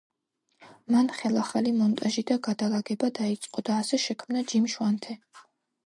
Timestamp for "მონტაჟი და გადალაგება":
1.81-3.13